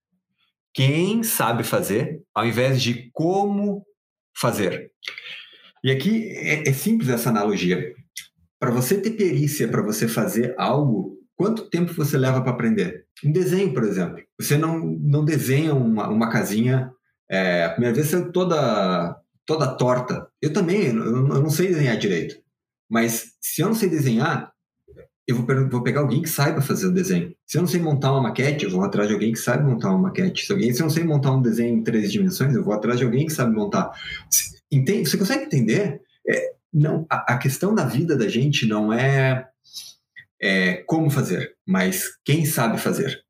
Quem 0.72 1.22
sabe 1.22 1.62
fazer, 1.62 2.22
ao 2.34 2.46
invés 2.46 2.80
de 2.80 3.10
como 3.12 3.84
fazer. 4.34 4.90
E 5.84 5.90
aqui 5.90 6.30
é, 6.30 6.66
é 6.66 6.72
simples 6.72 7.10
essa 7.10 7.28
analogia. 7.28 7.92
Para 8.58 8.70
você 8.70 8.98
ter 8.98 9.10
perícia, 9.10 9.68
para 9.68 9.82
você 9.82 10.08
fazer 10.08 10.54
algo, 10.56 11.18
quanto 11.36 11.68
tempo 11.68 11.92
você 11.92 12.16
leva 12.16 12.40
para 12.40 12.52
aprender? 12.52 13.04
Um 13.22 13.30
desenho, 13.30 13.74
por 13.74 13.84
exemplo. 13.84 14.24
Você 14.40 14.56
não, 14.56 14.78
não 14.98 15.26
desenha 15.26 15.74
uma, 15.74 16.08
uma 16.08 16.30
casinha, 16.30 16.90
é, 17.30 17.64
a 17.64 17.70
primeira 17.70 17.94
vez 17.94 18.08
saiu 18.08 18.32
toda, 18.32 19.16
toda 19.44 19.74
torta. 19.76 20.28
Eu 20.40 20.52
também, 20.52 20.86
eu, 20.86 21.04
eu 21.04 21.42
não 21.42 21.50
sei 21.50 21.68
desenhar 21.68 21.96
direito. 21.96 22.40
Mas 22.88 23.32
se 23.40 23.60
eu 23.60 23.68
não 23.68 23.74
sei 23.74 23.88
desenhar, 23.88 24.52
eu 25.26 25.36
vou, 25.36 25.68
vou, 25.68 25.82
pegar 25.82 26.00
alguém 26.00 26.22
que 26.22 26.28
saiba 26.28 26.62
fazer 26.62 26.86
o 26.86 26.92
desenho. 26.92 27.34
Se 27.46 27.58
eu 27.58 27.60
não 27.60 27.68
sei 27.68 27.80
montar 27.80 28.12
uma 28.12 28.22
maquete, 28.22 28.64
eu 28.64 28.70
vou 28.70 28.82
atrás 28.82 29.08
de 29.08 29.14
alguém 29.14 29.32
que 29.32 29.38
sabe 29.38 29.62
montar 29.62 29.90
uma 29.90 30.08
maquete. 30.08 30.46
Se, 30.46 30.52
alguém, 30.52 30.72
se 30.72 30.80
eu 30.80 30.84
não 30.84 30.90
sei 30.90 31.04
montar 31.04 31.32
um 31.32 31.42
desenho 31.42 31.76
em 31.76 31.84
três 31.84 32.10
dimensões, 32.10 32.54
eu 32.54 32.64
vou 32.64 32.72
atrás 32.72 32.98
de 32.98 33.04
alguém 33.04 33.26
que 33.26 33.32
sabe 33.32 33.54
montar. 33.54 33.92
Entende? 34.72 35.08
Você 35.08 35.18
consegue 35.18 35.44
entender? 35.44 36.00
É, 36.26 36.52
não, 36.72 37.06
a, 37.10 37.34
a, 37.34 37.38
questão 37.38 37.74
da 37.74 37.84
vida 37.84 38.16
da 38.16 38.26
gente 38.26 38.66
não 38.66 38.90
é, 38.90 39.46
é, 40.40 40.76
como 40.86 41.10
fazer, 41.10 41.54
mas 41.66 42.04
quem 42.24 42.46
sabe 42.46 42.78
fazer. 42.78 43.22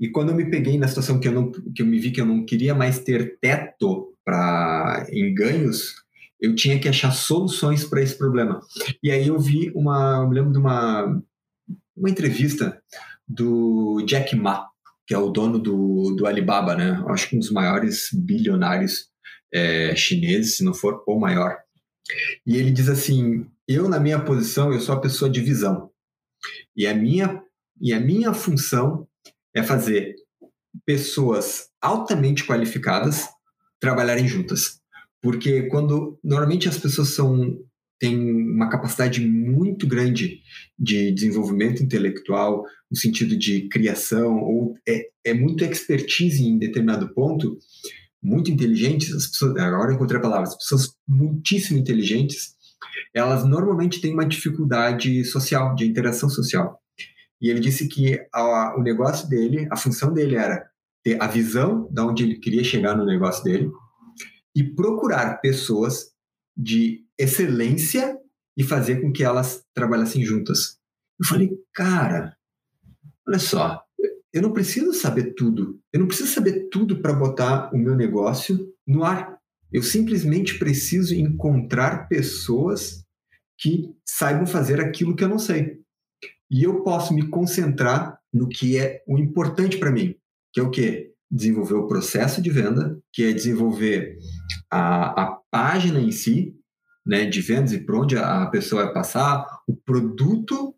E 0.00 0.08
quando 0.08 0.30
eu 0.30 0.34
me 0.34 0.50
peguei 0.50 0.78
na 0.78 0.88
situação 0.88 1.20
que 1.20 1.28
eu, 1.28 1.32
não, 1.32 1.52
que 1.52 1.82
eu 1.82 1.86
me 1.86 1.98
vi 1.98 2.10
que 2.10 2.20
eu 2.20 2.26
não 2.26 2.44
queria 2.44 2.74
mais 2.74 2.98
ter 3.00 3.38
teto 3.38 4.14
para 4.24 5.06
em 5.10 5.34
ganhos, 5.34 5.94
eu 6.40 6.54
tinha 6.54 6.78
que 6.78 6.88
achar 6.88 7.10
soluções 7.10 7.84
para 7.84 8.00
esse 8.00 8.16
problema. 8.16 8.60
E 9.02 9.10
aí 9.10 9.28
eu 9.28 9.38
vi 9.38 9.70
uma, 9.74 10.20
eu 10.22 10.28
me 10.28 10.34
lembro 10.34 10.52
de 10.52 10.58
uma, 10.58 11.22
uma 11.94 12.08
entrevista 12.08 12.82
do 13.28 14.02
Jack 14.06 14.34
Ma, 14.34 14.66
que 15.06 15.14
é 15.14 15.18
o 15.18 15.28
dono 15.28 15.58
do, 15.58 16.14
do 16.16 16.26
Alibaba, 16.26 16.74
né? 16.74 17.04
Acho 17.08 17.28
que 17.28 17.36
um 17.36 17.40
dos 17.40 17.50
maiores 17.50 18.08
bilionários 18.12 19.10
é, 19.52 19.94
chineses, 19.94 20.56
se 20.56 20.64
não 20.64 20.72
for 20.72 21.02
o 21.06 21.18
maior. 21.18 21.58
E 22.46 22.56
ele 22.56 22.70
diz 22.70 22.88
assim: 22.88 23.46
eu 23.68 23.88
na 23.88 24.00
minha 24.00 24.18
posição 24.18 24.72
eu 24.72 24.80
sou 24.80 24.94
a 24.94 25.00
pessoa 25.00 25.30
de 25.30 25.40
visão 25.40 25.90
e 26.76 26.86
a 26.86 26.94
minha 26.94 27.42
e 27.80 27.92
a 27.92 28.00
minha 28.00 28.32
função 28.32 29.06
é 29.54 29.62
fazer 29.62 30.14
pessoas 30.86 31.68
altamente 31.80 32.44
qualificadas 32.44 33.28
trabalharem 33.80 34.28
juntas, 34.28 34.80
porque 35.22 35.62
quando 35.64 36.18
normalmente 36.22 36.68
as 36.68 36.78
pessoas 36.78 37.08
são 37.08 37.58
têm 38.00 38.16
uma 38.18 38.70
capacidade 38.70 39.20
muito 39.20 39.86
grande 39.86 40.40
de 40.78 41.12
desenvolvimento 41.12 41.82
intelectual, 41.82 42.64
no 42.90 42.96
sentido 42.96 43.36
de 43.36 43.68
criação, 43.68 44.38
ou 44.40 44.74
é, 44.88 45.02
é 45.22 45.34
muito 45.34 45.62
expertise 45.62 46.42
em 46.42 46.58
determinado 46.58 47.12
ponto, 47.12 47.58
muito 48.22 48.50
inteligentes, 48.50 49.12
as 49.12 49.26
pessoas, 49.26 49.56
agora 49.58 49.90
eu 49.90 49.96
encontrei 49.96 50.18
a 50.18 50.22
palavra, 50.22 50.48
as 50.48 50.56
pessoas 50.56 50.94
muitíssimo 51.06 51.78
inteligentes, 51.78 52.54
elas 53.14 53.44
normalmente 53.44 54.00
têm 54.00 54.14
uma 54.14 54.26
dificuldade 54.26 55.22
social, 55.24 55.74
de 55.74 55.86
interação 55.86 56.30
social. 56.30 56.80
E 57.40 57.48
ele 57.48 57.60
disse 57.60 57.88
que 57.88 58.20
a, 58.32 58.76
o 58.78 58.82
negócio 58.82 59.28
dele, 59.28 59.66
a 59.70 59.76
função 59.76 60.12
dele 60.12 60.36
era 60.36 60.68
ter 61.02 61.20
a 61.20 61.26
visão 61.26 61.88
de 61.90 62.00
onde 62.02 62.24
ele 62.24 62.38
queria 62.38 62.62
chegar 62.62 62.96
no 62.96 63.06
negócio 63.06 63.42
dele 63.42 63.70
e 64.54 64.62
procurar 64.62 65.40
pessoas 65.40 66.12
de 66.56 67.06
excelência 67.18 68.18
e 68.56 68.62
fazer 68.62 69.00
com 69.00 69.12
que 69.12 69.24
elas 69.24 69.64
trabalhassem 69.72 70.22
juntas. 70.22 70.78
Eu 71.18 71.26
falei, 71.26 71.50
cara, 71.72 72.36
olha 73.26 73.38
só, 73.38 73.82
eu 74.32 74.42
não 74.42 74.52
preciso 74.52 74.92
saber 74.92 75.34
tudo. 75.34 75.80
Eu 75.92 76.00
não 76.00 76.06
preciso 76.06 76.32
saber 76.32 76.68
tudo 76.70 77.00
para 77.00 77.12
botar 77.12 77.72
o 77.74 77.78
meu 77.78 77.96
negócio 77.96 78.72
no 78.86 79.04
ar. 79.04 79.38
Eu 79.72 79.82
simplesmente 79.82 80.58
preciso 80.58 81.14
encontrar 81.14 82.08
pessoas 82.08 83.04
que 83.58 83.94
saibam 84.04 84.46
fazer 84.46 84.80
aquilo 84.80 85.14
que 85.14 85.22
eu 85.22 85.28
não 85.28 85.38
sei. 85.38 85.79
E 86.50 86.64
eu 86.64 86.82
posso 86.82 87.14
me 87.14 87.28
concentrar 87.28 88.18
no 88.32 88.48
que 88.48 88.76
é 88.78 89.02
o 89.06 89.18
importante 89.18 89.78
para 89.78 89.90
mim, 89.90 90.14
que 90.52 90.60
é 90.60 90.62
o 90.62 90.70
quê? 90.70 91.12
Desenvolver 91.30 91.74
o 91.74 91.86
processo 91.86 92.42
de 92.42 92.50
venda, 92.50 92.98
que 93.12 93.24
é 93.24 93.32
desenvolver 93.32 94.18
a, 94.70 95.22
a 95.22 95.26
página 95.50 96.00
em 96.00 96.10
si, 96.10 96.54
né, 97.06 97.24
de 97.24 97.40
vendas 97.40 97.72
e 97.72 97.78
para 97.78 97.98
onde 97.98 98.16
a 98.16 98.46
pessoa 98.46 98.84
vai 98.84 98.92
passar, 98.92 99.46
o 99.66 99.74
produto 99.74 100.74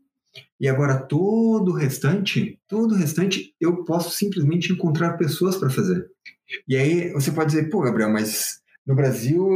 e 0.60 0.68
agora 0.68 0.98
todo 0.98 1.72
o 1.72 1.74
restante, 1.74 2.58
todo 2.68 2.92
o 2.92 2.96
restante 2.96 3.54
eu 3.60 3.84
posso 3.84 4.10
simplesmente 4.16 4.72
encontrar 4.72 5.16
pessoas 5.16 5.56
para 5.56 5.70
fazer. 5.70 6.06
E 6.68 6.76
aí 6.76 7.12
você 7.12 7.32
pode 7.32 7.52
dizer, 7.52 7.68
pô, 7.68 7.80
Gabriel, 7.80 8.10
mas 8.10 8.60
no 8.86 8.94
Brasil 8.94 9.46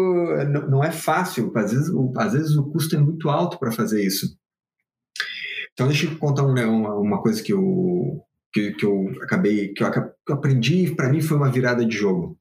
não 0.68 0.82
é 0.82 0.90
fácil, 0.90 1.52
às 1.56 1.72
vezes, 1.72 1.90
às 2.16 2.32
vezes 2.32 2.56
o 2.56 2.64
custo 2.70 2.96
é 2.96 2.98
muito 2.98 3.28
alto 3.28 3.58
para 3.58 3.72
fazer 3.72 4.04
isso. 4.04 4.36
Então 5.76 5.88
deixa 5.88 6.06
eu 6.06 6.16
contar 6.16 6.42
uma, 6.42 6.94
uma 6.94 7.20
coisa 7.20 7.42
que 7.42 7.52
eu, 7.52 8.22
que, 8.50 8.72
que 8.72 8.86
eu 8.86 9.12
acabei, 9.22 9.74
que 9.74 9.84
eu, 9.84 9.92
que 9.92 9.98
eu 9.98 10.34
aprendi, 10.34 10.94
para 10.96 11.10
mim 11.10 11.20
foi 11.20 11.36
uma 11.36 11.52
virada 11.52 11.84
de 11.84 11.94
jogo. 11.94 12.38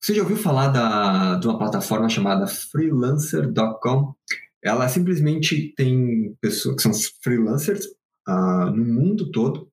Você 0.00 0.14
já 0.14 0.22
ouviu 0.22 0.36
falar 0.36 0.66
da, 0.68 1.36
de 1.36 1.46
uma 1.46 1.56
plataforma 1.56 2.08
chamada 2.08 2.48
freelancer.com? 2.48 4.14
Ela 4.60 4.88
simplesmente 4.88 5.72
tem 5.76 6.36
pessoas 6.40 6.74
que 6.74 6.82
são 6.82 6.92
freelancers 7.22 7.86
uh, 8.28 8.66
no 8.74 8.84
mundo 8.84 9.30
todo 9.30 9.70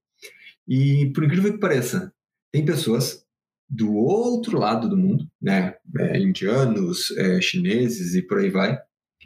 e, 0.68 1.12
por 1.16 1.24
incrível 1.24 1.54
que 1.54 1.60
pareça, 1.60 2.14
tem 2.54 2.64
pessoas 2.64 3.26
do 3.68 3.92
outro 3.96 4.60
lado 4.60 4.88
do 4.88 4.96
mundo, 4.96 5.28
né, 5.42 5.74
é, 5.98 6.20
indianos, 6.20 7.10
é, 7.18 7.42
chineses 7.42 8.14
e 8.14 8.22
por 8.22 8.38
aí 8.38 8.52
vai, 8.52 8.80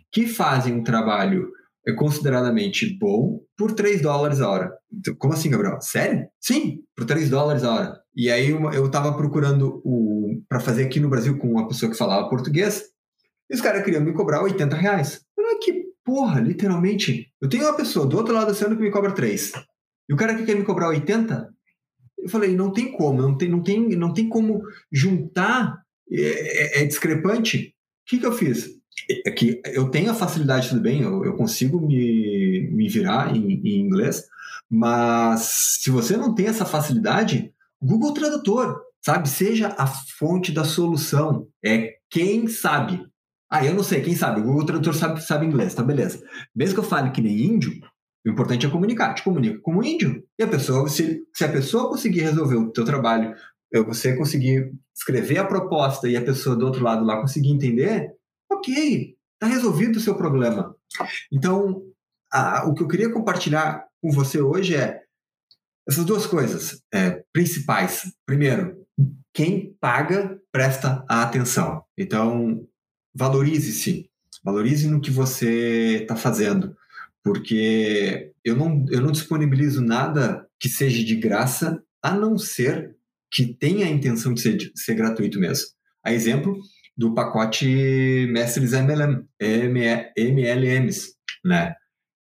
que 0.10 0.26
fazem 0.26 0.74
um 0.74 0.84
trabalho 0.84 1.52
é, 1.88 1.94
consideradamente 1.94 2.98
bom 3.00 3.42
por 3.58 3.72
3 3.74 4.02
dólares 4.02 4.42
a 4.42 4.50
hora. 4.50 4.72
Então, 4.92 5.16
como 5.16 5.34
assim, 5.34 5.50
Gabriel? 5.50 5.80
Sério? 5.82 6.28
Sim, 6.40 6.80
por 6.96 7.06
3 7.06 7.30
dólares 7.30 7.64
a 7.64 7.74
hora. 7.74 8.02
E 8.16 8.30
aí 8.30 8.50
eu 8.50 8.86
estava 8.86 9.16
procurando 9.16 9.82
o 9.86 10.12
para 10.48 10.60
fazer 10.60 10.84
aqui 10.84 11.00
no 11.00 11.10
Brasil 11.10 11.38
com 11.38 11.50
uma 11.50 11.68
pessoa 11.68 11.92
que 11.92 11.98
falava 11.98 12.30
português, 12.30 12.84
e 13.50 13.56
os 13.56 13.62
caras 13.62 13.84
queriam 13.84 14.04
me 14.04 14.14
cobrar 14.14 14.42
80 14.42 14.76
reais. 14.76 15.26
Falei, 15.36 15.58
que 15.60 15.84
porra, 16.04 16.40
literalmente. 16.40 17.32
Eu 17.42 17.50
tenho 17.50 17.64
uma 17.64 17.76
pessoa 17.76 18.06
do 18.06 18.18
outro 18.18 18.34
lado 18.34 18.48
do 18.48 18.52
oceano 18.52 18.76
que 18.76 18.82
me 18.82 18.92
cobra 18.92 19.14
3. 19.14 19.52
E 20.10 20.14
o 20.14 20.18
cara 20.18 20.36
que 20.36 20.46
quer 20.46 20.56
me 20.56 20.64
cobrar 20.64 20.90
80, 20.90 21.50
eu 22.20 22.30
falei, 22.30 22.56
não 22.56 22.72
tem 22.72 22.92
como, 22.92 23.22
não 23.22 23.38
tem, 23.38 23.50
não 23.50 23.62
tem, 23.62 23.90
não 23.90 24.14
tem 24.14 24.30
como 24.30 24.62
juntar, 24.92 25.82
é, 26.12 26.80
é, 26.80 26.82
é 26.82 26.86
discrepante. 26.86 27.74
O 28.04 28.10
que, 28.10 28.20
que 28.20 28.26
eu 28.26 28.32
fiz? 28.34 28.70
É 29.26 29.32
que 29.32 29.62
eu 29.66 29.90
tenho 29.90 30.12
a 30.12 30.16
facilidade, 30.16 30.70
tudo 30.70 30.82
bem, 30.82 31.02
eu, 31.02 31.26
eu 31.26 31.36
consigo 31.36 31.80
me, 31.80 32.70
me 32.72 32.88
virar 32.88 33.36
em, 33.36 33.54
em 33.54 33.80
inglês, 33.80 34.26
mas 34.70 35.78
se 35.82 35.90
você 35.90 36.16
não 36.16 36.34
tem 36.34 36.48
essa 36.48 36.66
facilidade, 36.66 37.52
Google 37.82 38.14
Tradutor, 38.14 38.80
sabe? 39.04 39.28
Seja 39.28 39.76
a 39.78 39.88
fonte 39.88 40.52
da 40.52 40.64
solução. 40.64 41.48
É 41.66 41.96
quem 42.10 42.48
sabe. 42.48 43.06
Ah, 43.50 43.66
eu 43.66 43.74
não 43.74 43.84
sei, 43.84 44.02
quem 44.02 44.16
sabe? 44.16 44.40
O 44.40 44.44
Google 44.44 44.66
Tradutor 44.66 44.96
sabe, 44.96 45.22
sabe 45.22 45.46
inglês, 45.46 45.74
tá 45.74 45.84
beleza. 45.84 46.24
Mesmo 46.56 46.76
que 46.76 46.80
eu 46.80 46.90
fale 46.90 47.12
que 47.12 47.22
nem 47.22 47.42
índio, 47.42 47.72
o 48.26 48.30
importante 48.30 48.66
é 48.66 48.70
comunicar. 48.70 49.14
Te 49.14 49.24
comunica 49.24 49.60
como 49.62 49.84
índio. 49.84 50.24
E 50.40 50.44
a 50.44 50.48
pessoa, 50.48 50.88
se, 50.88 51.22
se 51.34 51.44
a 51.44 51.52
pessoa 51.52 51.90
conseguir 51.90 52.22
resolver 52.22 52.56
o 52.56 52.72
teu 52.72 52.86
trabalho, 52.86 53.36
você 53.86 54.16
conseguir 54.16 54.72
escrever 54.96 55.40
a 55.40 55.46
proposta 55.46 56.08
e 56.08 56.16
a 56.16 56.22
pessoa 56.22 56.56
do 56.56 56.66
outro 56.66 56.84
lado 56.84 57.04
lá 57.04 57.20
conseguir 57.20 57.52
entender, 57.52 58.12
ok, 58.52 59.16
tá 59.40 59.48
resolvido 59.48 59.98
o 59.98 60.00
seu 60.00 60.16
problema. 60.16 60.76
Então, 61.32 61.84
a, 62.32 62.66
o 62.68 62.74
que 62.74 62.84
eu 62.84 62.88
queria 62.88 63.12
compartilhar 63.12 63.86
com 64.02 64.12
você 64.12 64.42
hoje 64.42 64.76
é 64.76 65.02
essas 65.88 66.06
duas 66.06 66.26
coisas 66.26 66.82
é, 66.94 67.24
principais. 67.34 68.14
Primeiro, 68.26 68.86
quem 69.34 69.76
paga 69.80 70.40
presta 70.52 71.04
atenção. 71.08 71.84
Então, 71.98 72.68
valorize-se, 73.14 74.10
valorize 74.44 74.88
no 74.88 75.02
que 75.02 75.12
você 75.12 76.00
está 76.02 76.16
fazendo, 76.16 76.76
porque 77.24 78.32
eu 78.44 78.56
não, 78.56 78.86
eu 78.90 79.02
não 79.02 79.12
disponibilizo 79.12 79.82
nada 79.82 80.48
que 80.60 80.70
seja 80.70 81.04
de 81.04 81.16
graça, 81.16 81.82
a 82.02 82.14
não 82.14 82.38
ser 82.38 82.96
que 83.32 83.54
tenha 83.54 83.86
a 83.86 83.90
intenção 83.90 84.34
de 84.34 84.42
ser, 84.42 84.58
de 84.58 84.72
ser 84.76 84.96
gratuito 84.96 85.40
mesmo. 85.40 85.68
A 86.04 86.12
exemplo 86.12 86.60
do 87.02 87.14
pacote 87.16 87.66
Mestres 88.32 88.74
MLM, 88.74 89.26
MLMs, 90.16 91.16
né? 91.44 91.74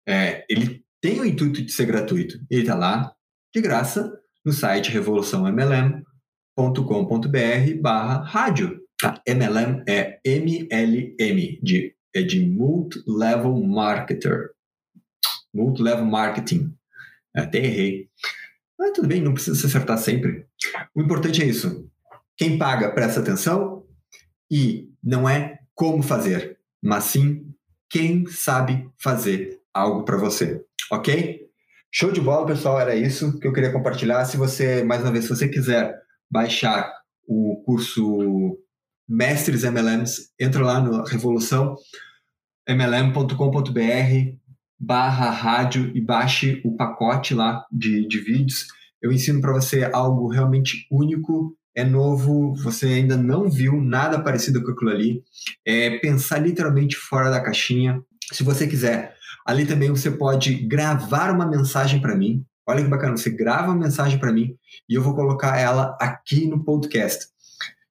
É, 0.09 0.47
ele 0.49 0.83
tem 1.03 1.21
o 1.21 1.27
intuito 1.27 1.63
de 1.63 1.71
ser 1.71 1.85
gratuito. 1.85 2.41
Ele 2.51 2.63
está 2.63 2.75
lá 2.75 3.13
de 3.55 3.61
graça 3.61 4.11
no 4.43 4.55
site 4.55 4.91
revoluçãomlm.com.br 4.91 7.83
barra 7.83 8.25
rádio. 8.25 8.81
Tá? 8.99 9.21
MLM 9.29 9.85
é 9.87 10.19
MLM, 10.25 11.61
de, 11.63 11.95
é 12.17 12.23
de 12.23 12.47
Multi-Level 12.47 13.63
Marketer. 13.63 14.49
Multi-Level 15.53 16.07
Marketing. 16.07 16.75
Até 17.37 17.59
errei. 17.59 18.09
Mas 18.79 18.93
tudo 18.93 19.09
bem, 19.09 19.21
não 19.21 19.35
precisa 19.35 19.61
se 19.61 19.67
acertar 19.67 19.99
sempre. 19.99 20.47
O 20.95 21.03
importante 21.03 21.43
é 21.43 21.45
isso. 21.45 21.87
Quem 22.35 22.57
paga, 22.57 22.91
presta 22.93 23.21
atenção 23.21 23.80
e 24.51 24.89
não 25.03 25.29
é 25.29 25.59
como 25.75 26.03
fazer, 26.03 26.59
mas 26.83 27.05
sim 27.05 27.47
quem 27.89 28.27
sabe 28.27 28.89
fazer 28.99 29.61
algo 29.73 30.05
para 30.05 30.17
você, 30.17 30.65
ok? 30.91 31.41
Show 31.93 32.13
de 32.13 32.21
bola, 32.21 32.47
pessoal, 32.47 32.81
era 32.81 32.95
isso 32.95 33.39
que 33.41 33.47
eu 33.47 33.53
queria 33.53 33.73
compartilhar. 33.73 34.25
Se 34.25 34.37
você, 34.37 34.85
mais 34.85 35.03
uma 35.03 35.11
vez, 35.11 35.25
se 35.25 35.31
você 35.31 35.49
quiser 35.49 36.01
baixar 36.31 36.93
o 37.27 37.63
curso 37.65 38.59
Mestres 39.09 39.65
MLMs, 39.65 40.31
entra 40.39 40.65
lá 40.65 40.81
no 40.81 41.03
Revolução 41.03 41.75
mlm.com.br 42.69 44.41
barra 44.79 45.31
rádio 45.31 45.91
e 45.95 46.01
baixe 46.01 46.63
o 46.65 46.77
pacote 46.77 47.35
lá 47.35 47.67
de, 47.71 48.07
de 48.07 48.21
vídeos. 48.21 48.69
Eu 49.03 49.13
ensino 49.13 49.41
para 49.41 49.53
você 49.53 49.85
algo 49.93 50.29
realmente 50.29 50.87
único, 50.91 51.57
é 51.81 51.85
novo, 51.85 52.55
você 52.55 52.87
ainda 52.87 53.17
não 53.17 53.51
viu 53.51 53.81
nada 53.81 54.21
parecido 54.21 54.63
com 54.63 54.73
aquilo 54.73 54.91
ali. 54.91 55.23
É 55.65 55.99
pensar 55.99 56.39
literalmente 56.39 56.97
fora 56.97 57.31
da 57.31 57.41
caixinha. 57.41 58.03
Se 58.33 58.45
você 58.45 58.67
quiser, 58.67 59.15
ali 59.47 59.67
também 59.67 59.91
você 59.91 60.11
pode 60.11 60.55
gravar 60.67 61.33
uma 61.33 61.47
mensagem 61.47 62.01
para 62.01 62.15
mim. 62.15 62.45
Olha 62.67 62.83
que 62.83 62.89
bacana, 62.89 63.17
você 63.17 63.31
grava 63.31 63.73
uma 63.73 63.85
mensagem 63.85 64.19
para 64.19 64.33
mim 64.33 64.55
e 64.89 64.95
eu 64.95 65.03
vou 65.03 65.15
colocar 65.15 65.59
ela 65.59 65.97
aqui 66.01 66.47
no 66.47 66.63
podcast. 66.63 67.27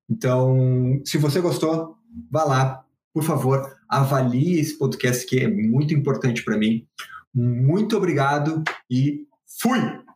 Então, 0.09 1.01
se 1.03 1.17
você 1.17 1.41
gostou, 1.41 1.95
vá 2.31 2.43
lá, 2.43 2.83
por 3.13 3.23
favor, 3.23 3.75
avalie 3.89 4.59
esse 4.59 4.77
podcast 4.77 5.25
que 5.25 5.39
é 5.39 5.47
muito 5.47 5.93
importante 5.93 6.43
para 6.43 6.57
mim. 6.57 6.85
Muito 7.33 7.97
obrigado 7.97 8.63
e 8.89 9.25
fui! 9.61 10.08